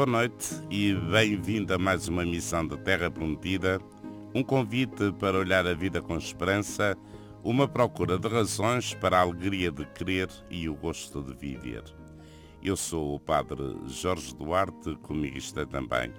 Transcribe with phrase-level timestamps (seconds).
[0.00, 3.78] Boa noite e bem-vindo a mais uma missão da Terra Prometida,
[4.34, 6.96] um convite para olhar a vida com esperança,
[7.44, 11.84] uma procura de razões para a alegria de crer e o gosto de viver.
[12.62, 16.10] Eu sou o Padre Jorge Duarte, comigo está também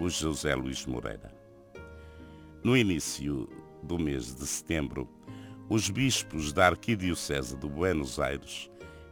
[0.00, 1.32] o José Luís Moreira.
[2.64, 3.48] No início
[3.84, 5.08] do mês de setembro,
[5.68, 8.68] os bispos da Arquidiocese de Buenos Aires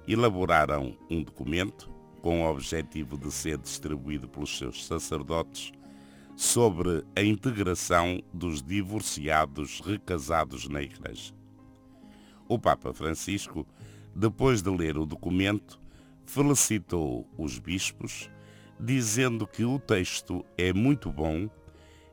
[0.08, 1.88] elaboraram um documento
[2.22, 5.72] com o objetivo de ser distribuído pelos seus sacerdotes
[6.36, 11.34] sobre a integração dos divorciados recasados na Igreja.
[12.48, 13.66] O Papa Francisco,
[14.14, 15.80] depois de ler o documento,
[16.24, 18.30] felicitou os bispos,
[18.78, 21.50] dizendo que o texto é muito bom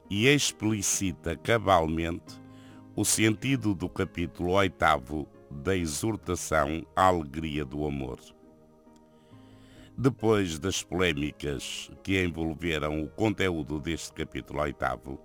[0.10, 2.42] e explicita cabalmente
[2.96, 8.20] o sentido do capítulo oitavo da exortação à alegria do amor.
[10.02, 15.20] Depois das polémicas que envolveram o conteúdo deste capítulo oitavo,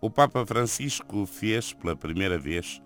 [0.00, 2.80] o Papa Francisco fez pela primeira vez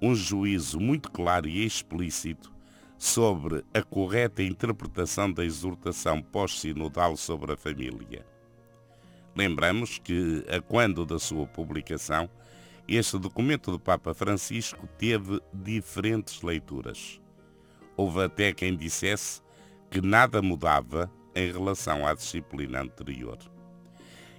[0.00, 2.50] um juízo muito claro e explícito
[2.96, 8.24] sobre a correta interpretação da exortação pós-sinodal sobre a família.
[9.36, 12.30] Lembramos que, a quando da sua publicação,
[12.88, 17.20] este documento do Papa Francisco teve diferentes leituras.
[17.94, 19.42] Houve até quem dissesse
[19.92, 23.36] que nada mudava em relação à disciplina anterior.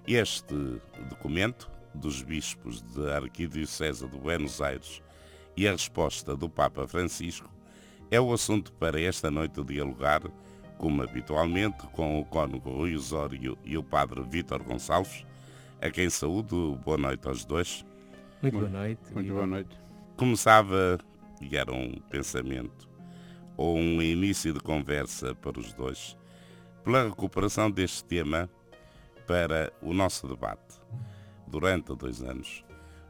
[0.08, 5.04] Este documento dos bispos da Arquidiocese de Buenos Aires
[5.56, 7.48] e a resposta do Papa Francisco
[8.10, 10.24] é o assunto para esta noite dialogar,
[10.80, 15.24] como habitualmente, com o cônego Rui Osório e o Padre Vítor Gonçalves,
[15.80, 16.80] a quem saúdo.
[16.84, 17.86] Boa noite aos dois.
[18.42, 19.14] Muito boa noite.
[19.14, 19.78] Muito boa noite.
[20.18, 20.98] Começava,
[21.40, 22.90] e era um pensamento,
[23.58, 26.18] ou um início de conversa para os dois,
[26.84, 28.50] pela recuperação deste tema
[29.28, 30.82] para o nosso debate.
[31.48, 32.64] Durante dois anos,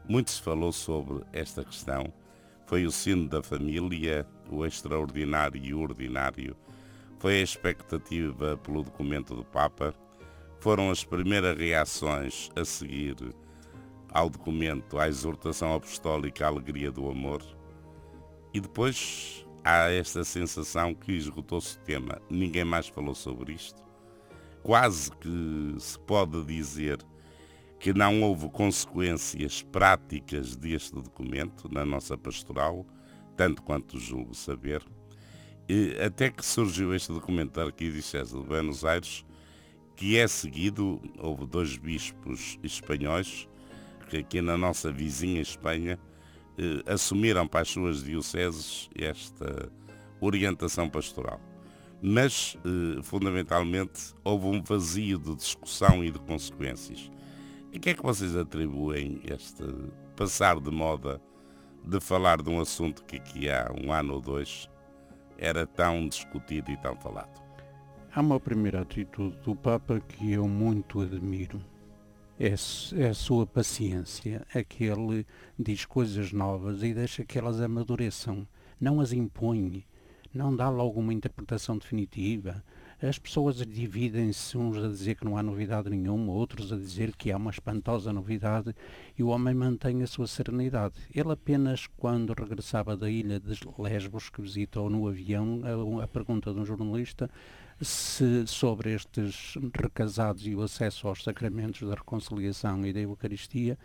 [0.06, 2.12] muito se falou sobre esta questão.
[2.66, 6.56] Foi o sino da família, o extraordinário e o ordinário.
[7.18, 9.94] Foi a expectativa pelo documento do Papa.
[10.60, 13.16] Foram as primeiras reações a seguir
[14.10, 17.42] ao documento, à exortação apostólica à alegria do amor.
[18.52, 22.20] E depois há esta sensação que esgotou-se o tema.
[22.30, 23.82] Ninguém mais falou sobre isto.
[24.62, 26.98] Quase que se pode dizer
[27.80, 32.86] que não houve consequências práticas deste documento na nossa pastoral,
[33.36, 34.82] tanto quanto julgo saber.
[35.68, 39.24] E até que surgiu este documento da Arquidiocese de Buenos Aires,
[39.96, 43.48] que é seguido, houve dois bispos espanhóis,
[44.08, 45.98] que aqui na nossa vizinha Espanha,
[46.58, 49.70] eh, assumiram para as suas dioceses esta
[50.20, 51.40] orientação pastoral.
[52.02, 57.10] Mas, eh, fundamentalmente, houve um vazio de discussão e de consequências.
[57.72, 59.64] E que é que vocês atribuem este
[60.14, 61.20] passar de moda
[61.84, 64.70] de falar de um assunto que aqui há um ano ou dois
[65.36, 67.42] era tão discutido e tão falado?
[68.14, 71.60] Há uma primeira atitude do Papa que eu muito admiro
[72.38, 72.54] é,
[73.00, 75.26] é a sua paciência, é que ele
[75.58, 78.46] diz coisas novas e deixa que elas amadureçam,
[78.80, 79.84] não as impõe,
[80.32, 82.62] não dá logo uma interpretação definitiva.
[83.00, 87.30] As pessoas dividem-se uns a dizer que não há novidade nenhuma, outros a dizer que
[87.30, 88.74] há uma espantosa novidade
[89.16, 90.94] e o homem mantém a sua serenidade.
[91.14, 95.60] Ele apenas, quando regressava da ilha de Lesbos, que visitou no avião,
[96.00, 97.30] a, a pergunta de um jornalista,
[97.84, 103.78] se, sobre estes recasados e o acesso aos sacramentos da reconciliação e da Eucaristia,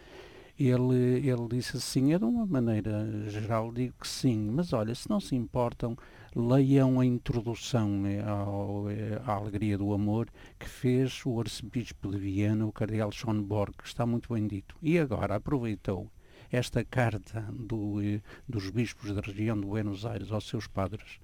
[0.58, 5.10] ele, ele disse assim, é de uma maneira geral, digo que sim, mas olha, se
[5.10, 5.98] não se importam,
[6.36, 10.28] leiam a introdução né, ao, eh, à Alegria do Amor
[10.60, 14.76] que fez o arcebispo de Viena, o cardeal Schonborg, que está muito bem dito.
[14.82, 16.12] E agora aproveitou
[16.52, 21.20] esta carta do, eh, dos bispos da região de Buenos Aires aos seus padres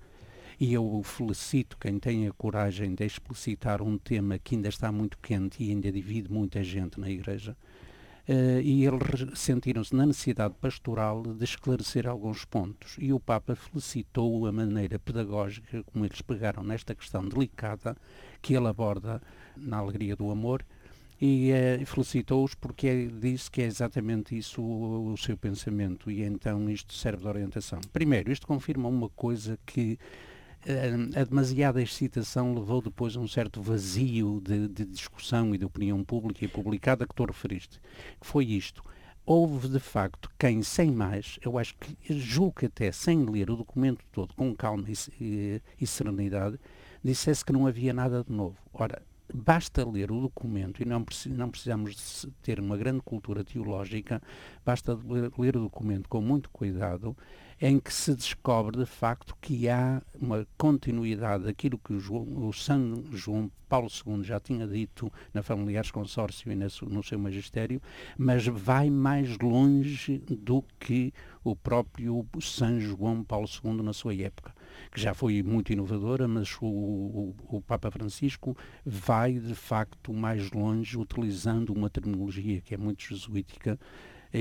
[0.60, 5.18] e eu felicito quem tem a coragem de explicitar um tema que ainda está muito
[5.18, 7.56] quente e ainda divide muita gente na Igreja.
[8.28, 12.96] Uh, e eles sentiram-se na necessidade pastoral de esclarecer alguns pontos.
[12.98, 17.96] E o Papa felicitou a maneira pedagógica como eles pegaram nesta questão delicada
[18.42, 19.22] que ele aborda
[19.56, 20.66] na Alegria do Amor
[21.22, 26.24] e uh, felicitou-os porque é, disse que é exatamente isso o, o, seu pensamento e
[26.24, 27.80] então isto serve de orientação.
[27.94, 29.98] Primeiro, isto confirma uma coisa que
[31.16, 36.04] a demasiada excitação levou depois a um certo vazio de, de, discussão e de opinião
[36.04, 37.80] pública e publicada que tu referiste,
[38.20, 38.84] foi isto.
[39.26, 43.56] Houve, de facto, quem, sem mais, eu acho que, julgo que até sem ler o
[43.56, 46.60] documento todo com calma e, e, e serenidade,
[47.04, 48.58] dissesse que não havia nada de novo.
[48.74, 49.02] Ora,
[49.34, 54.22] basta ler o documento, e não, não precisamos ter uma grande cultura teológica,
[54.64, 57.16] basta ler, ler o documento com muito cuidado,
[57.60, 62.54] em que se descobre de facto que há uma continuidade daquilo que o, João, o
[62.54, 67.82] São João Paulo II já tinha dito na Familiares Consórcio e no seu magistério,
[68.18, 71.14] mas vai mais longe do que
[71.44, 74.54] o próprio São João Paulo II na sua época,
[74.92, 78.56] que já foi muito inovadora, mas o, o, o Papa Francisco
[78.86, 83.80] vai de facto mais longe utilizando uma terminologia que é muito jesuítica,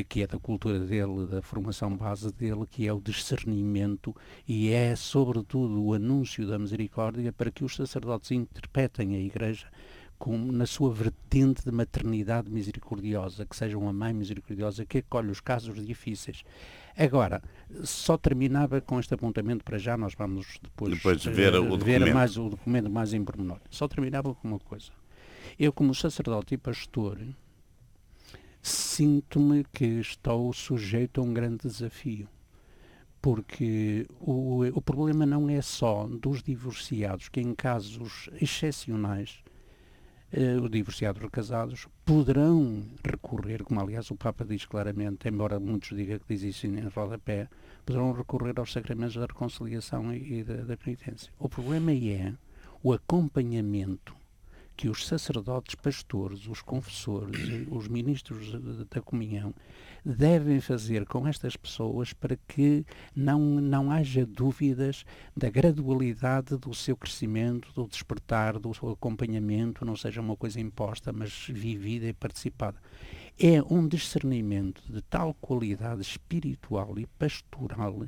[0.03, 4.15] que é da cultura dele, da formação base dele, que é o discernimento
[4.49, 9.69] e é, sobretudo, o anúncio da misericórdia para que os sacerdotes interpretem a Igreja
[10.19, 15.41] como na sua vertente de maternidade misericordiosa, que seja uma mãe misericordiosa que acolhe os
[15.41, 16.45] casos difíceis.
[16.97, 17.43] Agora,
[17.83, 22.37] só terminava com este apontamento para já, nós vamos depois, depois ver, o, ver mais,
[22.37, 23.61] o documento mais em pormenor.
[23.69, 24.93] Só terminava com uma coisa.
[25.59, 27.19] Eu, como sacerdote e pastor,
[28.65, 32.27] sinto-me que estou sujeito a um grande desafio.
[33.21, 39.43] Porque o, o problema não é só dos divorciados, que em casos excepcionais,
[40.33, 46.19] eh, os divorciados recasados poderão recorrer, como aliás o Papa diz claramente, embora muitos digam
[46.19, 47.49] que diz isso em rodapé,
[47.85, 51.31] poderão recorrer aos sacramentos da reconciliação e, e da, da penitência.
[51.39, 52.33] O problema é
[52.83, 54.24] o acompanhamento
[54.77, 58.53] que os sacerdotes, pastores, os confessores, os ministros
[58.89, 59.55] da comunhão
[60.05, 62.85] devem fazer com estas pessoas para que
[63.15, 65.05] não, não haja dúvidas
[65.37, 71.13] da gradualidade do seu crescimento, do despertar, do seu acompanhamento, não seja uma coisa imposta,
[71.13, 72.79] mas vivida e participada.
[73.39, 78.07] É um discernimento de tal qualidade espiritual e pastoral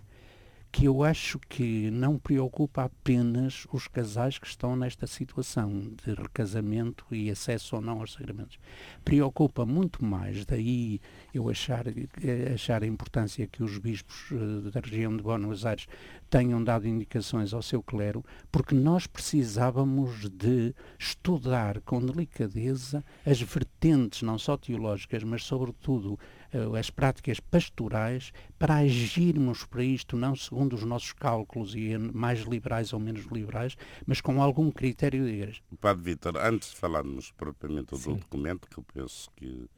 [0.70, 7.04] que eu acho que não preocupa apenas os casais que estão nesta situação de recasamento
[7.10, 8.58] e acesso ou não aos sacramentos.
[9.04, 11.00] Preocupa muito mais, daí
[11.36, 15.86] eu achar, eh, achar a importância que os bispos eh, da região de Buenos Aires
[16.28, 24.22] tenham dado indicações ao seu clero, porque nós precisávamos de estudar com delicadeza as vertentes,
[24.22, 26.18] não só teológicas, mas sobretudo
[26.52, 32.40] eh, as práticas pastorais para agirmos para isto não segundo os nossos cálculos e mais
[32.40, 35.60] liberais ou menos liberais, mas com algum critério de igreja.
[35.80, 38.16] Padre Vítor, antes de falarmos propriamente do Sim.
[38.16, 39.68] documento, que eu penso que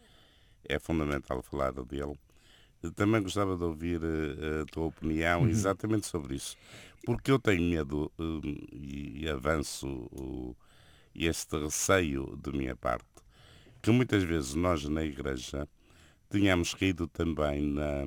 [0.68, 2.18] é fundamental falar dele,
[2.94, 5.48] também gostava de ouvir eh, a tua opinião uhum.
[5.48, 6.56] exatamente sobre isso.
[7.04, 8.40] Porque eu tenho medo um,
[8.72, 10.08] e, avanço
[11.14, 13.06] este receio de minha parte,
[13.82, 15.68] que muitas vezes nós na Igreja
[16.30, 18.04] tínhamos caído também na,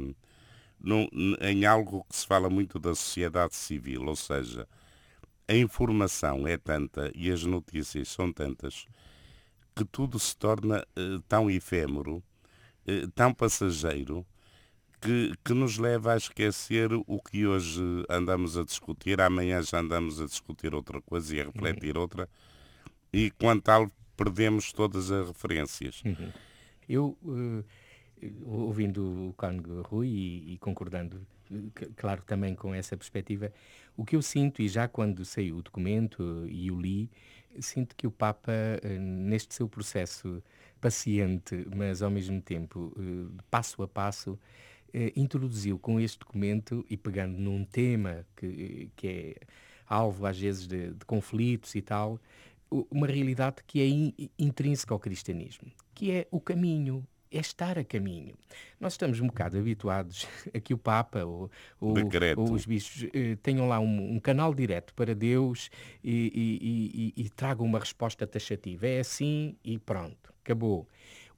[0.79, 1.09] no,
[1.41, 4.67] em algo que se fala muito da sociedade civil, ou seja,
[5.47, 8.85] a informação é tanta e as notícias são tantas
[9.75, 12.23] que tudo se torna uh, tão efêmero,
[12.87, 14.25] uh, tão passageiro,
[15.01, 20.21] que, que nos leva a esquecer o que hoje andamos a discutir, amanhã já andamos
[20.21, 22.03] a discutir outra coisa e a refletir uhum.
[22.03, 22.29] outra,
[23.11, 26.03] e quanto tal perdemos todas as referências.
[26.05, 26.31] Uhum.
[26.87, 27.65] Eu, uh,
[28.45, 31.25] ouvindo o Cónigo Rui e, e concordando,
[31.95, 33.51] claro, também com essa perspectiva,
[33.97, 37.09] o que eu sinto, e já quando saiu o documento e o li,
[37.59, 38.53] sinto que o Papa,
[38.99, 40.41] neste seu processo
[40.81, 44.37] paciente, mas ao mesmo tempo uh, passo a passo,
[44.93, 49.35] eh, introduziu com este documento e pegando num tema que, que é
[49.87, 52.19] alvo às vezes de, de conflitos e tal,
[52.89, 57.83] uma realidade que é in, intrínseca ao cristianismo, que é o caminho, é estar a
[57.83, 58.35] caminho.
[58.79, 61.95] Nós estamos um bocado habituados a que o Papa ou, ou,
[62.37, 65.69] ou os bispos eh, tenham lá um, um, canal direto para Deus
[66.03, 68.87] e, e, e, e tragam uma resposta taxativa.
[68.87, 70.87] É assim e pronto, acabou.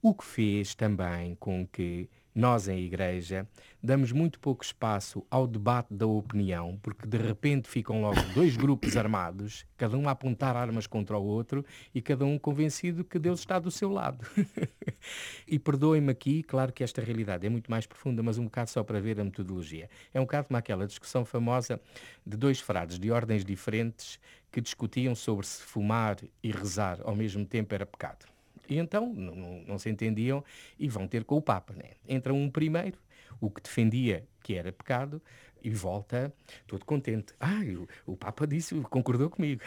[0.02, 3.48] O que fez também com que nós, em Igreja,
[3.80, 8.96] damos muito pouco espaço ao debate da opinião, porque de repente ficam logo dois grupos
[8.96, 13.38] armados, cada um a apontar armas contra o outro e cada um convencido que Deus
[13.38, 14.26] está do seu lado.
[15.46, 18.82] e perdoem-me aqui, claro que esta realidade é muito mais profunda, mas um bocado só
[18.82, 19.88] para ver a metodologia.
[20.12, 21.80] É um bocado como aquela discussão famosa
[22.26, 24.18] de dois frades de ordens diferentes
[24.50, 28.33] que discutiam sobre se fumar e rezar ao mesmo tempo era pecado.
[28.68, 30.42] E então não, não, não se entendiam
[30.78, 31.74] e vão ter com o Papa.
[31.74, 31.92] Né?
[32.08, 32.98] Entra um primeiro,
[33.40, 35.20] o que defendia que era pecado,
[35.62, 36.32] e volta
[36.66, 37.32] todo contente.
[37.40, 37.60] Ah,
[38.06, 39.62] o, o Papa disse, concordou comigo.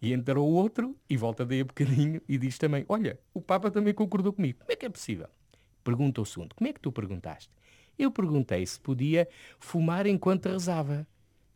[0.00, 3.70] E entra o outro e volta daí a bocadinho e diz também, olha, o Papa
[3.70, 4.58] também concordou comigo.
[4.60, 5.28] Como é que é possível?
[5.82, 7.50] Pergunta o segundo, como é que tu perguntaste?
[7.98, 11.06] Eu perguntei se podia fumar enquanto rezava.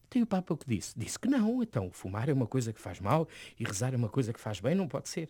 [0.08, 0.98] Então o Papa o que disse?
[0.98, 3.28] Disse que não, então fumar é uma coisa que faz mal
[3.60, 5.28] e rezar é uma coisa que faz bem, não pode ser.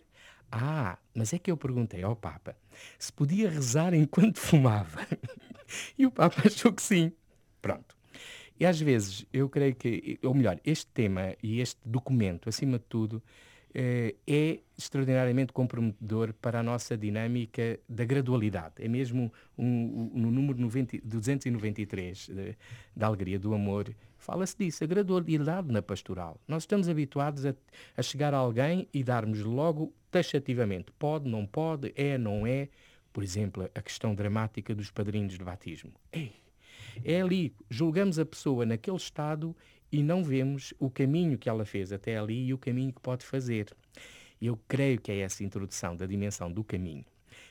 [0.51, 2.55] Ah, mas é que eu perguntei ao Papa
[2.97, 5.05] se podia rezar enquanto fumava.
[5.97, 7.11] e o Papa achou que sim.
[7.61, 7.95] Pronto.
[8.59, 12.85] E às vezes eu creio que, ou melhor, este tema e este documento, acima de
[12.85, 13.23] tudo,
[13.73, 18.75] eh, é extraordinariamente comprometedor para a nossa dinâmica da gradualidade.
[18.79, 22.57] É mesmo um, um, no número 90, 293 de,
[22.95, 23.95] da Alegria do Amor,
[24.29, 26.39] fala-se disso, a gradualidade na pastoral.
[26.47, 27.55] Nós estamos habituados a,
[27.97, 32.69] a chegar a alguém e darmos logo taxativamente pode, não pode, é, não é.
[33.11, 35.91] Por exemplo, a questão dramática dos padrinhos de batismo.
[36.13, 36.31] Ei,
[37.03, 39.55] é ali, julgamos a pessoa naquele estado
[39.91, 43.25] e não vemos o caminho que ela fez até ali e o caminho que pode
[43.25, 43.75] fazer.
[44.39, 47.03] Eu creio que é essa introdução da dimensão do caminho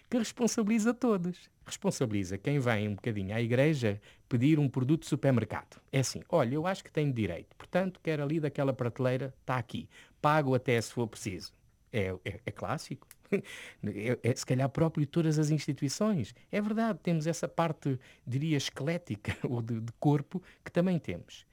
[0.08, 1.50] que responsabiliza todos.
[1.66, 5.80] Responsabiliza quem vem um bocadinho à igreja pedir um produto de supermercado.
[5.92, 9.88] É assim, olha, eu acho que tenho direito, portanto, quero ali daquela prateleira, está aqui.
[10.20, 11.52] Pago até se for preciso.
[11.92, 13.06] É, é, é clássico.
[13.84, 16.34] É, é, se calhar próprio de todas as instituições.
[16.50, 21.44] É verdade, temos essa parte, diria, esquelética ou de, de corpo que também temos.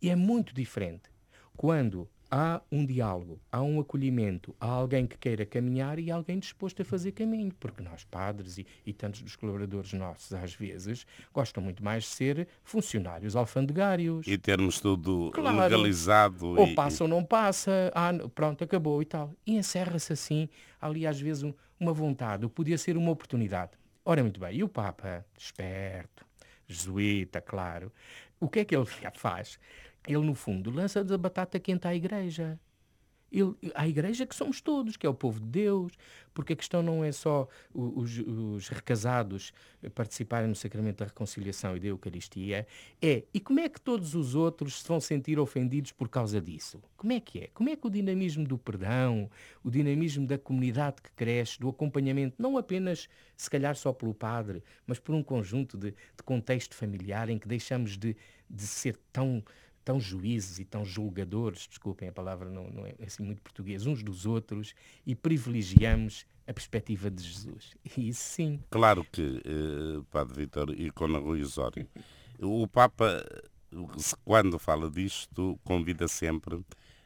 [0.00, 1.10] E é muito diferente
[1.56, 6.82] quando há um diálogo, há um acolhimento, há alguém que queira caminhar e alguém disposto
[6.82, 11.62] a fazer caminho, porque nós padres e, e tantos dos colaboradores nossos, às vezes, gostam
[11.62, 14.26] muito mais de ser funcionários alfandegários.
[14.26, 15.58] E termos tudo claro.
[15.58, 16.46] legalizado.
[16.48, 16.74] Ou e...
[16.74, 19.32] passa ou não passa, ah, pronto, acabou e tal.
[19.46, 20.48] E encerra-se assim,
[20.80, 23.72] ali às vezes um, uma vontade, podia ser uma oportunidade.
[24.04, 26.24] Ora, muito bem, e o Papa, esperto,
[26.68, 27.92] jesuíta, claro,
[28.38, 29.58] o que é que ele faz?
[30.06, 32.58] Ele, no fundo, lança a batata quente à igreja.
[33.30, 35.92] Ele, à igreja que somos todos, que é o povo de Deus,
[36.32, 39.52] porque a questão não é só os, os, recasados
[39.94, 42.66] participarem no sacramento da reconciliação e da Eucaristia,
[43.02, 46.80] é e como é que todos os outros se vão sentir ofendidos por causa disso?
[46.96, 47.46] Como é que é?
[47.52, 49.28] Como é que o dinamismo do perdão,
[49.64, 54.62] o dinamismo da comunidade que cresce, do acompanhamento, não apenas se calhar só pelo padre,
[54.86, 58.16] mas por um conjunto de, de contexto familiar em que deixamos de,
[58.48, 59.42] de ser tão
[59.86, 64.02] tão juízes e tão julgadores, desculpem a palavra não, não é assim muito português, uns
[64.02, 64.74] dos outros
[65.06, 67.76] e privilegiamos a perspectiva de Jesus.
[67.96, 68.60] E isso sim.
[68.68, 71.86] Claro que, eh, Padre Vitor e Cona Rui Osório,
[72.40, 73.24] o Papa,
[74.24, 76.60] quando fala disto, convida sempre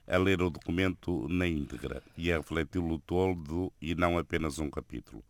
[0.06, 5.22] a ler o documento na íntegra e a refleti-lo todo e não apenas um capítulo.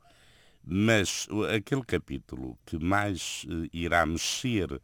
[0.64, 4.80] Mas aquele capítulo que mais eh, irá mexer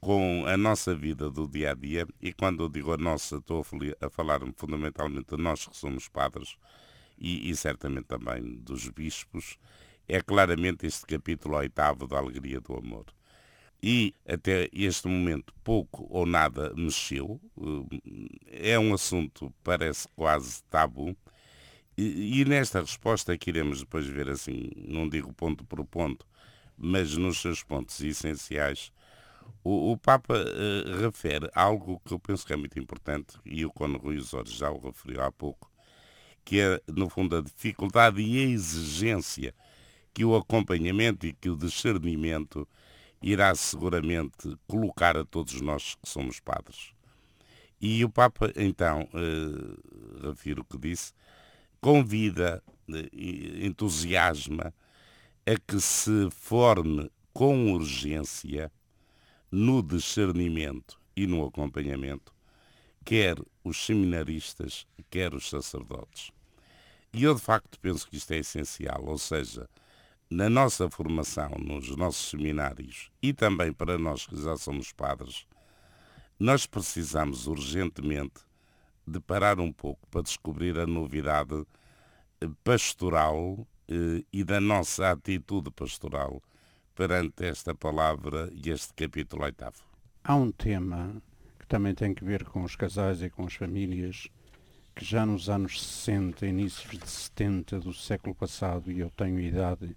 [0.00, 3.64] com a nossa vida do dia a dia, e quando eu digo a nossa, estou
[4.00, 6.56] a falar fundamentalmente de nós que somos padres
[7.18, 9.58] e, e certamente também dos bispos,
[10.06, 13.06] é claramente este capítulo oitavo da Alegria do Amor.
[13.82, 17.40] E até este momento pouco ou nada mexeu,
[18.50, 21.16] eh, é um assunto parece quase tabu,
[21.96, 26.26] e, e nesta resposta que iremos depois ver assim, não digo ponto por ponto,
[26.76, 28.92] mas nos seus pontos essenciais,
[29.62, 33.70] o, o Papa uh, refere algo que eu penso que é muito importante, e o
[33.70, 35.70] Cono Rui Osório já o referiu há pouco,
[36.44, 39.54] que é, no fundo, a dificuldade e a exigência
[40.14, 42.66] que o acompanhamento e que o discernimento
[43.22, 46.92] irá seguramente colocar a todos nós que somos padres.
[47.80, 51.12] E o Papa, então, uh, refiro o que disse,
[51.80, 54.74] convida, uh, entusiasma
[55.46, 58.72] a que se forme com urgência
[59.50, 62.32] no discernimento e no acompanhamento,
[63.04, 66.30] quer os seminaristas, quer os sacerdotes.
[67.12, 69.68] E eu de facto penso que isto é essencial, ou seja,
[70.30, 75.46] na nossa formação, nos nossos seminários e também para nós que já somos padres,
[76.38, 78.42] nós precisamos urgentemente
[79.06, 81.64] de parar um pouco para descobrir a novidade
[82.40, 86.42] eh, pastoral eh, e da nossa atitude pastoral
[86.98, 89.84] perante esta palavra e este capítulo oitavo?
[90.24, 91.22] Há um tema
[91.56, 94.26] que também tem que ver com os casais e com as famílias,
[94.96, 99.94] que já nos anos 60, inícios de 70 do século passado, e eu tenho idade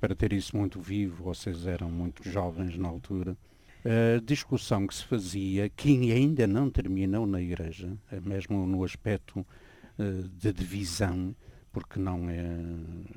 [0.00, 3.36] para ter isso muito vivo, vocês eram muito jovens na altura,
[3.84, 10.28] a discussão que se fazia, que ainda não terminou na Igreja, mesmo no aspecto uh,
[10.36, 11.32] de divisão,
[11.70, 12.42] porque não, é,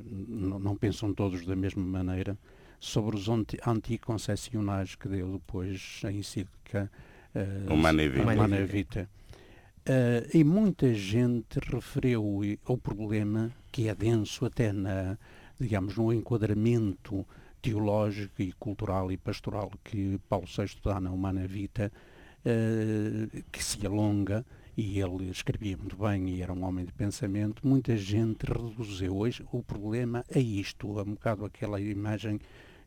[0.06, 2.38] não, não pensam todos da mesma maneira,
[2.84, 6.92] sobre os anticoncepcionais que deu depois a encíclica
[7.34, 8.22] uh, Humana Vita.
[8.22, 9.10] Humana Vita.
[9.88, 15.18] Uh, e muita gente referiu ao problema que é denso até na,
[15.58, 17.26] digamos, no enquadramento
[17.62, 21.90] teológico e cultural e pastoral que Paulo VI dá na Humana Vita
[22.46, 27.66] uh, que se alonga e ele escrevia muito bem e era um homem de pensamento,
[27.66, 32.40] muita gente reduziu hoje o problema a isto, a um bocado aquela imagem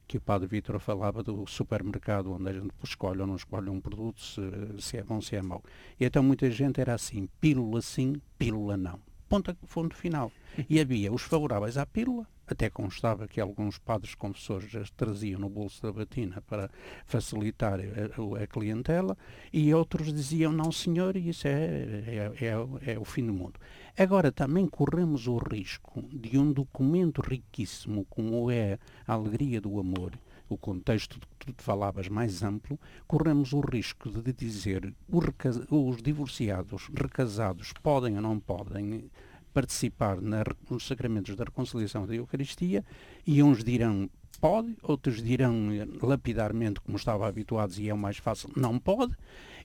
[0.07, 3.81] que o Padre Vítor falava do supermercado, onde a gente escolhe ou não escolhe um
[3.81, 4.41] produto, se,
[4.79, 5.63] se é bom, se é mau.
[5.99, 9.01] E então muita gente era assim, pílula sim, pílula não.
[9.29, 10.31] Ponto, ponto final.
[10.69, 15.49] E havia os favoráveis à pílula até constava que alguns padres confessores as traziam no
[15.49, 16.71] bolso da batina para
[17.05, 19.17] facilitar a, a clientela
[19.53, 23.59] e outros diziam, não senhor, isso é, é, é, é, o fim do mundo.
[23.99, 30.13] Agora também corremos o risco de um documento riquíssimo como é a alegria do amor,
[30.51, 35.25] o contexto de que tu falavas mais amplo, corremos o risco de dizer os,
[35.71, 39.11] os divorciados, recasados, podem ou não podem
[39.55, 42.85] participar nos sacramentos da reconciliação da Eucaristia
[43.27, 48.19] e uns dirão pode, outros dirão eh, lapidarmente, como estavam habituados e é o mais
[48.19, 49.15] fácil, não pode,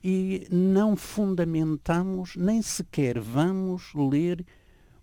[0.03, 4.45] e não fundamentamos, nem sequer vamos ler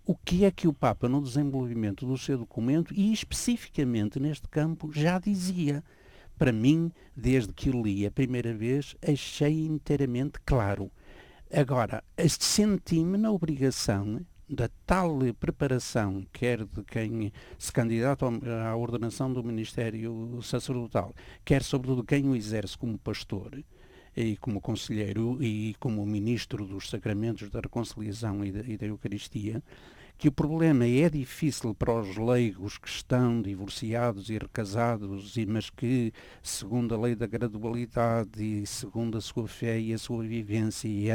[0.05, 4.91] o que é que o Papa, no desenvolvimento do seu documento, e especificamente neste campo,
[4.91, 5.83] já dizia.
[6.35, 10.89] Para mim, desde que o li a primeira vez, achei inteiramente claro.
[11.53, 19.43] Agora, senti-me na obrigação da tal preparação, quer de quem se candidata à ordenação do
[19.43, 21.13] ministério sacerdotal,
[21.45, 23.63] quer sobretudo quem o exerce como pastor
[24.17, 29.61] e como conselheiro e como ministro dos sacramentos da reconciliação e da, e da Eucaristia,
[30.19, 36.11] que o problema é difícil para os leigos que estão divorciados e recasados, mas que,
[36.43, 41.07] segundo a lei da gradualidade e segundo a sua fé e a sua vivência e,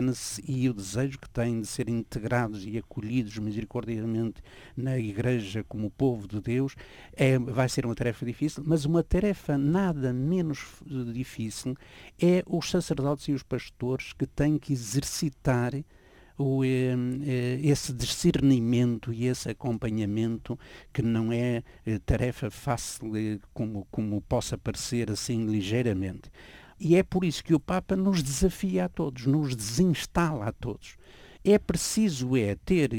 [0.49, 4.40] e o desejo que têm de ser integrados e acolhidos misericordiamente
[4.75, 6.74] na Igreja como povo de Deus,
[7.12, 11.76] é, vai ser uma tarefa difícil, mas uma tarefa nada menos difícil
[12.18, 15.74] é os sacerdotes e os pastores que têm que exercitar
[16.37, 20.59] o, eh, eh, esse discernimento e esse acompanhamento
[20.92, 23.12] que não é eh, tarefa fácil
[23.53, 26.31] como, como possa parecer assim ligeiramente.
[26.79, 30.97] E é por isso que o Papa nos desafia a todos, nos desinstala a todos.
[31.44, 32.90] É preciso é ter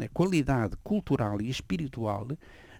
[0.00, 2.26] a, a qualidade cultural e espiritual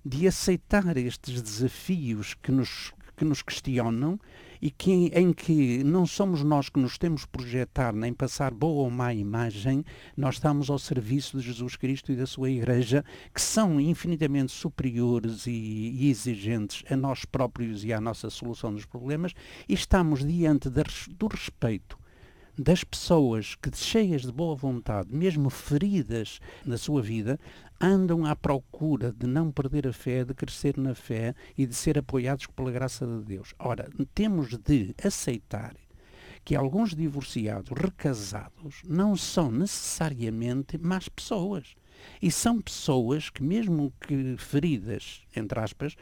[0.04, 4.18] de aceitar estes desafios que nos, que nos questionam
[4.64, 8.90] e que, em que não somos nós que nos temos projetar nem passar boa ou
[8.90, 9.84] má imagem,
[10.16, 15.46] nós estamos ao serviço de Jesus Cristo e da sua Igreja, que são infinitamente superiores
[15.46, 19.34] e, e exigentes a nós próprios e à nossa solução dos problemas,
[19.68, 21.98] e estamos diante do respeito
[22.56, 27.38] das pessoas que, cheias de boa vontade, mesmo feridas na sua vida,
[27.80, 31.98] andam à procura de não perder a fé, de crescer na fé e de ser
[31.98, 33.54] apoiados pela graça de Deus.
[33.58, 35.74] Ora, temos de aceitar
[36.44, 41.74] que alguns divorciados, recasados, não são necessariamente más pessoas.
[42.20, 45.96] E são pessoas que, mesmo que feridas, entre aspas,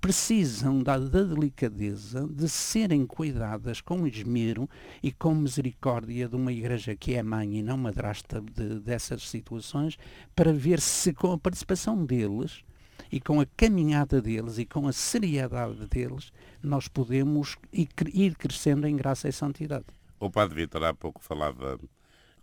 [0.00, 4.68] precisam da, da delicadeza de serem cuidadas com esmero
[5.02, 9.98] e com misericórdia de uma igreja que é mãe e não madrasta de, dessas situações,
[10.34, 12.62] para ver se com a participação deles
[13.10, 18.96] e com a caminhada deles e com a seriedade deles, nós podemos ir crescendo em
[18.96, 19.86] graça e santidade.
[20.18, 21.78] O Padre Vitor há pouco falava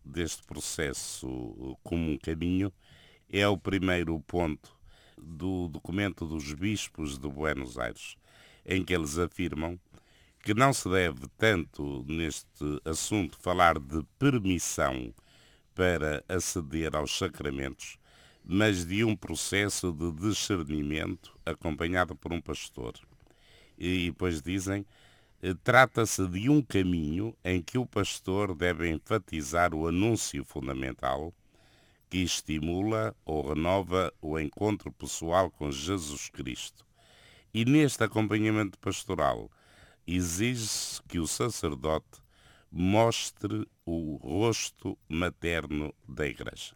[0.06, 2.72] deste processo como um caminho
[3.34, 4.72] é o primeiro ponto
[5.18, 8.16] do documento dos bispos de Buenos Aires,
[8.64, 9.80] em que eles afirmam
[10.44, 15.12] que não se deve tanto neste assunto falar de permissão
[15.74, 17.98] para aceder aos sacramentos,
[18.46, 22.94] mas de um processo de discernimento acompanhado por um pastor.
[23.80, 24.86] E depois dizem,
[25.64, 31.34] trata-se de um caminho em que o pastor deve enfatizar o anúncio fundamental
[32.14, 36.86] que estimula ou renova o encontro pessoal com Jesus Cristo.
[37.52, 39.50] E neste acompanhamento pastoral,
[40.06, 42.22] exige-se que o sacerdote
[42.72, 46.76] mostre o rosto materno da Igreja.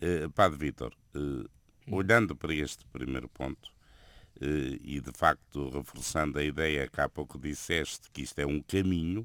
[0.00, 1.48] Eh, Padre Vítor, eh,
[1.86, 3.70] olhando para este primeiro ponto,
[4.40, 8.60] eh, e de facto reforçando a ideia que há pouco disseste, que isto é um
[8.60, 9.24] caminho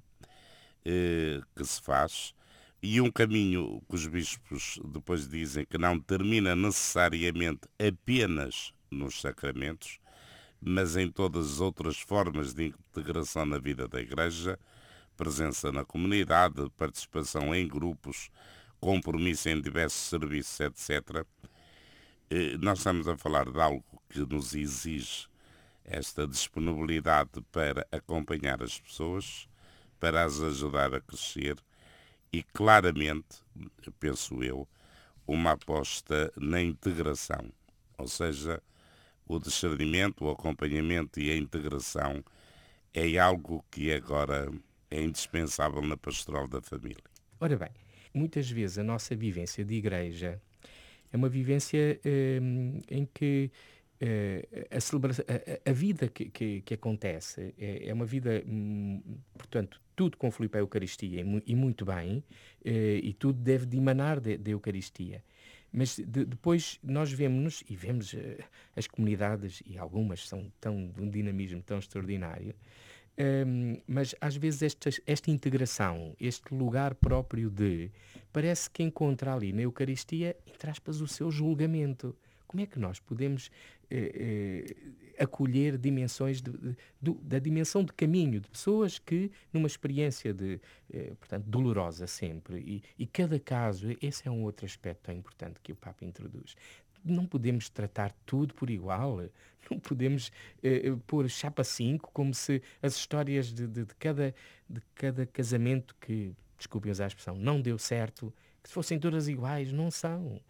[1.55, 2.33] que se faz,
[2.81, 9.99] e um caminho que os bispos depois dizem que não termina necessariamente apenas nos sacramentos,
[10.61, 14.59] mas em todas as outras formas de integração na vida da Igreja,
[15.15, 18.29] presença na comunidade, participação em grupos,
[18.79, 21.25] compromisso em diversos serviços, etc.
[22.29, 25.27] Eh, nós estamos a falar de algo que nos exige
[25.83, 29.49] esta disponibilidade para acompanhar as pessoas,
[29.99, 31.57] para as ajudar a crescer
[32.31, 33.43] e claramente,
[33.99, 34.67] penso eu,
[35.25, 37.51] uma aposta na integração,
[37.97, 38.61] ou seja,
[39.27, 42.23] o discernimento, o acompanhamento e a integração
[42.93, 44.51] é algo que agora
[44.89, 47.03] é indispensável na pastoral da família.
[47.39, 47.69] Ora bem,
[48.13, 50.41] muitas vezes a nossa vivência de igreja
[51.11, 52.39] é uma vivência eh,
[52.89, 53.51] em que
[53.99, 59.01] eh, a, a, a, vida que, que, que acontece é, é, uma vida, hum,
[59.37, 62.23] portanto, tudo com Filipe a Eucaristia e, muito bem,
[62.63, 65.23] eh, e tudo deve de emanar da Eucaristia.
[65.73, 68.17] Mas de, depois nós vemos-nos e vemos uh,
[68.75, 72.53] as comunidades, e algumas são tão, de um dinamismo tão extraordinário,
[73.17, 77.91] ehm, mas às vezes esta, esta integração, este lugar próprio de,
[78.31, 82.15] parece que encontra ali na Eucaristia, entre aspas, o seu julgamento.
[82.47, 83.51] Como é que nós podemos
[83.89, 84.75] eh, eh,
[85.17, 90.59] acolher dimensões de, de, de, da dimensão de caminho de pessoas que, numa experiência de,
[90.93, 95.59] eh, portanto, dolorosa sempre, e, e cada caso, esse é um outro aspecto tão importante
[95.61, 96.55] que o Papa introduz.
[97.03, 99.21] Não podemos tratar tudo por igual,
[99.69, 100.31] não podemos
[100.63, 104.33] eh, pôr chapa 5 como se as histórias de, de, de, cada,
[104.69, 109.71] de cada casamento que, desculpem usar a expressão, não deu certo, que fossem todas iguais,
[109.71, 110.41] não são.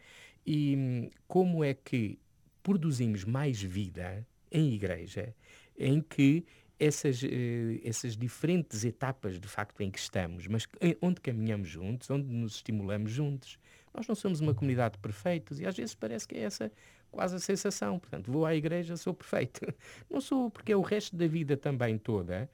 [0.45, 2.17] E hum, como é que
[2.63, 5.33] produzimos mais vida em igreja
[5.77, 6.45] em que
[6.79, 10.67] essas, eh, essas diferentes etapas de facto em que estamos, mas
[11.01, 13.57] onde caminhamos juntos, onde nos estimulamos juntos.
[13.93, 16.71] Nós não somos uma comunidade perfeitos e às vezes parece que é essa
[17.09, 17.99] quase a sensação.
[17.99, 19.61] Portanto, vou à igreja, sou perfeito.
[20.09, 22.49] Não sou, porque é o resto da vida também toda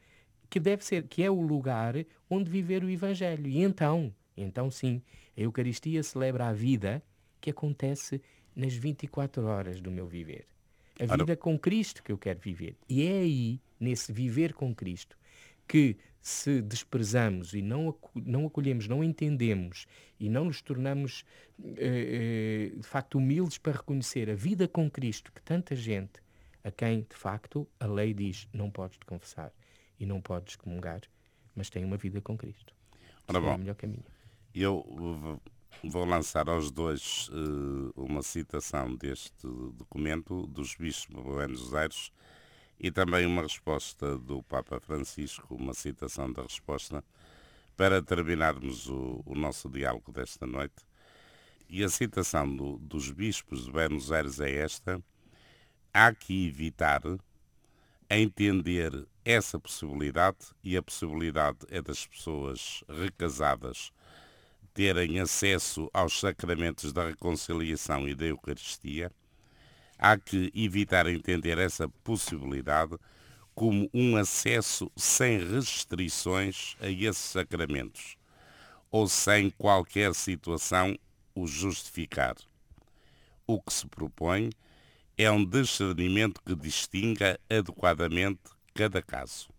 [0.50, 1.96] que deve ser, que é o lugar
[2.30, 3.48] onde viver o Evangelho.
[3.48, 5.02] E então, então sim,
[5.36, 7.04] a Eucaristia celebra a vida
[7.42, 8.22] que acontece
[8.56, 10.53] nas 24 horas do meu viver.
[11.00, 12.76] A vida com Cristo que eu quero viver.
[12.88, 15.18] E é aí, nesse viver com Cristo,
[15.68, 19.86] que se desprezamos e não, não acolhemos, não entendemos
[20.18, 21.26] e não nos tornamos
[21.78, 26.22] eh, eh, de facto humildes para reconhecer a vida com Cristo que tanta gente
[26.64, 29.52] a quem de facto a lei diz não podes te confessar
[30.00, 31.02] e não podes comungar,
[31.54, 32.74] mas tem uma vida com Cristo.
[33.28, 34.06] Ora, bom, é o melhor caminho.
[34.56, 35.42] Eu
[35.82, 42.12] Vou lançar aos dois uh, uma citação deste documento dos bispos Buenos Aires
[42.80, 47.04] e também uma resposta do Papa Francisco, uma citação da resposta,
[47.78, 50.86] para terminarmos o, o nosso diálogo desta noite.
[51.70, 55.02] E a citação do, dos bispos de Buenos Aires é esta:
[55.94, 57.02] há que evitar
[58.10, 63.92] entender essa possibilidade, e a possibilidade é das pessoas recasadas
[64.74, 69.12] terem acesso aos sacramentos da reconciliação e da Eucaristia,
[69.98, 72.98] há que evitar entender essa possibilidade
[73.54, 78.18] como um acesso sem restrições a esses sacramentos,
[78.90, 80.98] ou sem qualquer situação
[81.36, 82.36] o justificar.
[83.46, 84.50] O que se propõe
[85.18, 88.42] é um discernimento que distinga adequadamente
[88.74, 89.53] cada caso.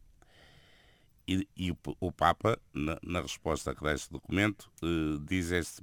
[1.27, 5.83] E, e o, o, Papa, na, na, resposta que dá este documento, eh, diz esta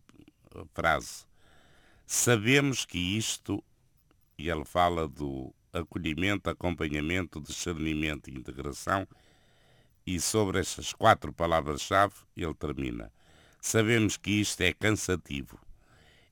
[0.74, 1.26] frase:
[2.06, 3.64] Sabemos que isto,
[4.38, 9.08] e ele fala do acolhimento, acompanhamento, discernimento e integração,
[10.06, 13.12] e sobre estas quatro palavras-chave, ele termina:
[13.60, 15.60] Sabemos que isto é cansativo,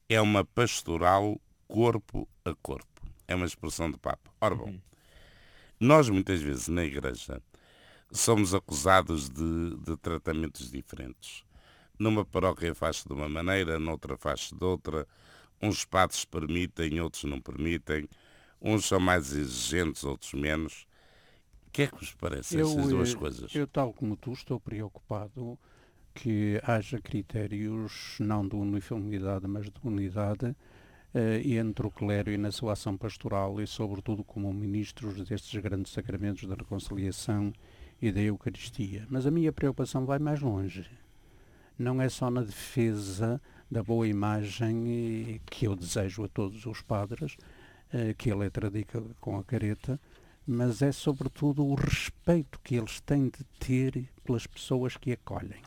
[0.07, 2.87] é uma pastoral corpo a corpo.
[3.27, 4.31] É uma expressão do Papa.
[4.41, 4.81] Ora bom, uhum.
[5.79, 7.41] nós muitas vezes na Igreja
[8.11, 11.43] somos acusados de, de tratamentos diferentes.
[11.97, 15.07] Numa paróquia faz-se de uma maneira, noutra faz-se de outra.
[15.61, 18.07] Uns padres permitem, outros não permitem.
[18.61, 20.87] Uns são mais exigentes, outros menos.
[21.67, 23.55] O que é que vos parece eu, essas duas eh, coisas?
[23.55, 25.59] Eu, tal como tu, estou preocupado
[26.15, 30.55] que haja critérios não de uniformidade, mas de unidade
[31.13, 35.91] eh, entre o clero e na sua ação pastoral e, sobretudo, como ministros destes grandes
[35.91, 37.53] sacramentos da reconciliação
[38.01, 39.05] e da Eucaristia.
[39.09, 40.89] Mas a minha preocupação vai mais longe.
[41.77, 47.37] Não é só na defesa da boa imagem que eu desejo a todos os padres,
[47.93, 49.99] eh, que a letra dica com a careta,
[50.45, 55.61] mas é sobretudo o respeito que eles têm de ter pelas pessoas que acolhem.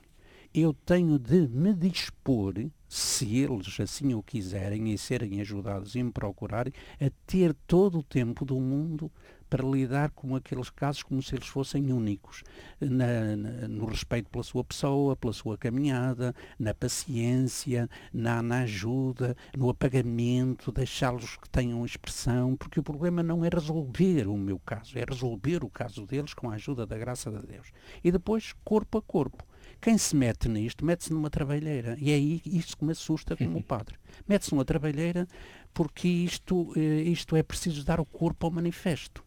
[0.53, 2.55] Eu tenho de me dispor,
[2.89, 8.03] se eles assim o quiserem e serem ajudados e me procurarem, a ter todo o
[8.03, 9.11] tempo do mundo
[9.53, 12.43] para lidar com aqueles casos como se eles fossem únicos,
[12.81, 19.37] na, na, no respeito pela sua pessoa, pela sua caminhada, na paciência, na, na ajuda,
[19.55, 24.99] no apagamento, deixá-los que tenham expressão, porque o problema não é resolver o meu caso,
[24.99, 27.73] é resolver o caso deles com a ajuda da graça de Deus.
[28.03, 29.45] E depois, corpo a corpo.
[29.83, 31.95] Quem se mete nisto, mete-se numa trabalheira.
[32.01, 33.97] E é aí isso que me assusta como padre.
[34.27, 35.29] Mete-se numa trabalheira
[35.75, 39.23] porque isto, eh, isto é preciso dar o corpo ao manifesto.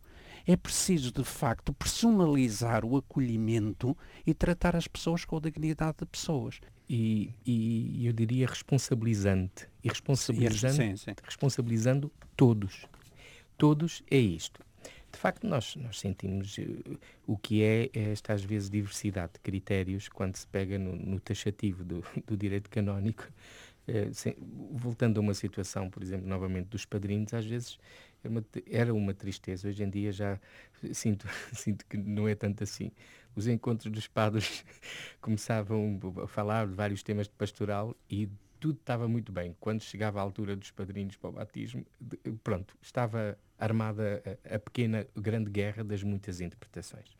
[0.47, 6.05] É preciso, de facto, personalizar o acolhimento e tratar as pessoas com a dignidade de
[6.05, 6.59] pessoas.
[6.87, 9.67] E, e eu diria responsabilizante.
[9.83, 11.11] E responsabilizando, sim, sim.
[11.23, 12.85] responsabilizando todos.
[13.57, 14.63] Todos é isto.
[15.11, 20.09] De facto, nós, nós sentimos uh, o que é esta, às vezes, diversidade de critérios
[20.09, 23.25] quando se pega no, no taxativo do, do direito canónico
[23.87, 24.09] eh,
[24.71, 27.77] voltando a uma situação, por exemplo, novamente dos padrinhos, às vezes
[28.25, 29.67] era uma, era uma tristeza.
[29.67, 30.39] Hoje em dia já
[30.93, 32.91] sinto, sinto que não é tanto assim.
[33.35, 34.65] Os encontros dos padres
[35.21, 39.55] começavam a falar de vários temas de pastoral e tudo estava muito bem.
[39.59, 41.85] Quando chegava a altura dos padrinhos para o batismo,
[42.43, 47.17] pronto, estava armada a, a pequena, grande guerra das muitas interpretações.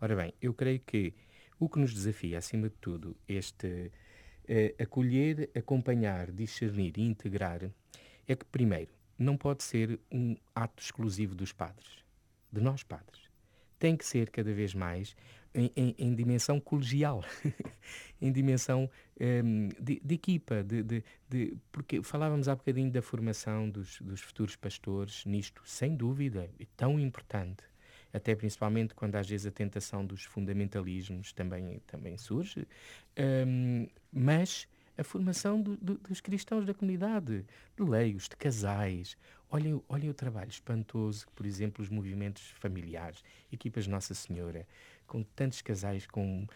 [0.00, 1.14] Ora bem, eu creio que
[1.58, 3.90] o que nos desafia, acima de tudo, este
[4.48, 7.70] uh, acolher, acompanhar, discernir e integrar
[8.26, 12.04] é que, primeiro, não pode ser um ato exclusivo dos padres,
[12.50, 13.22] de nós padres.
[13.78, 15.16] Tem que ser cada vez mais
[15.54, 17.24] em, em, em dimensão colegial,
[18.20, 23.02] em dimensão um, ehm, de, de, equipa, de, de, de, porque falávamos há bocadinho da
[23.02, 27.64] formação dos, dos futuros pastores, nisto, sem dúvida, é tão importante
[28.14, 32.64] até principalmente quando às vezes a tentação dos fundamentalismos também, também surge,
[33.18, 37.44] um, mas a formação do, do, dos cristãos da comunidade,
[37.76, 39.16] de leigos, de casais.
[39.50, 44.66] Olhem, olhem o trabalho espantoso que, por exemplo, os movimentos familiares, equipas Nossa Senhora,
[45.06, 46.46] com tantos casais com,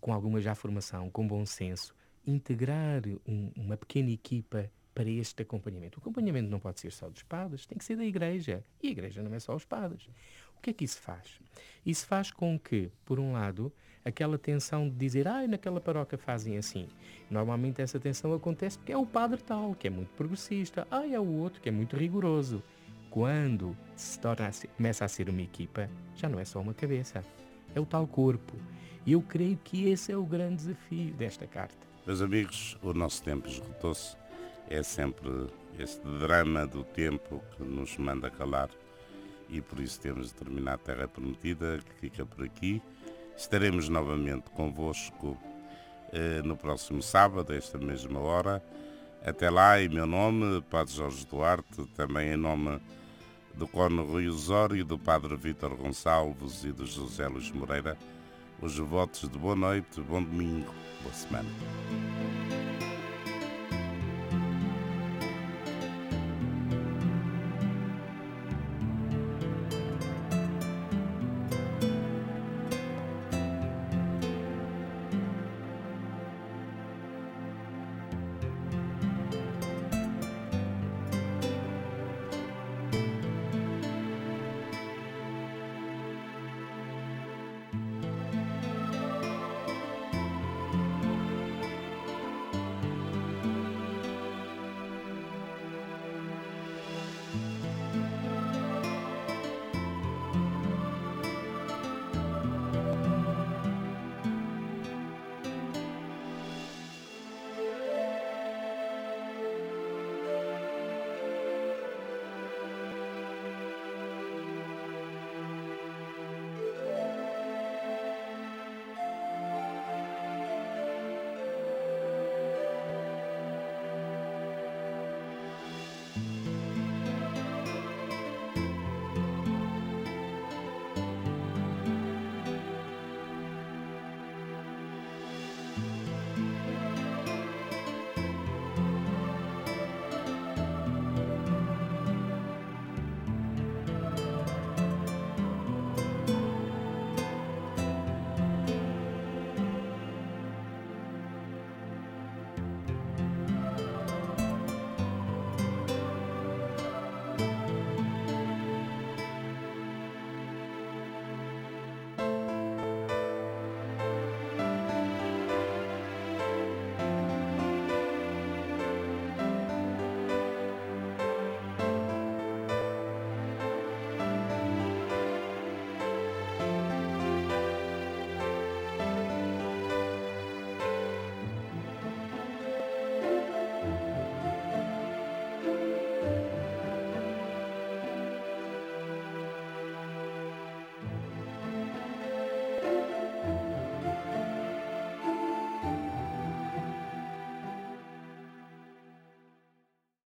[0.00, 1.94] com alguma já formação, com bom senso,
[2.26, 5.98] integrar um, uma pequena equipa para este acompanhamento.
[5.98, 8.62] O acompanhamento não pode ser só dos padres, tem que ser da igreja.
[8.82, 10.08] E a igreja não é só os padres.
[10.56, 11.40] O que é que isso faz?
[11.84, 13.72] Isso faz com que, por um lado,
[14.04, 16.88] aquela tensão de dizer, ah, naquela paróquia fazem assim.
[17.30, 21.18] Normalmente essa tensão acontece porque é o padre tal, que é muito progressista, ah, é
[21.18, 22.62] o outro, que é muito rigoroso.
[23.10, 27.22] Quando se torna, começa a ser uma equipa, já não é só uma cabeça,
[27.74, 28.56] é o tal corpo.
[29.04, 31.76] E eu creio que esse é o grande desafio desta carta.
[32.06, 34.16] Meus amigos, o nosso tempo esgotou-se.
[34.68, 38.70] É sempre este drama do tempo que nos manda calar
[39.52, 42.80] e por isso temos de terminar a Terra Prometida, que fica por aqui.
[43.42, 45.36] Estaremos novamente convosco
[46.12, 48.62] eh, no próximo sábado, a esta mesma hora.
[49.20, 52.80] Até lá, em meu nome, Padre Jorge Duarte, também em nome
[53.54, 57.98] do Cono Rui Osório, do Padre Vítor Gonçalves e do José Luís Moreira,
[58.60, 61.48] os votos de boa noite, bom domingo, boa semana.